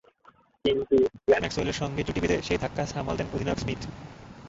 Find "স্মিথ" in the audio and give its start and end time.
3.61-3.81